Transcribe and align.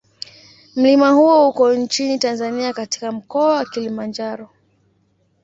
Mlima 0.75 1.11
huo 1.11 1.49
uko 1.49 1.73
nchini 1.73 2.19
Tanzania 2.19 2.73
katika 2.73 3.11
Mkoa 3.11 3.55
wa 3.55 3.65
Kilimanjaro. 3.65 4.49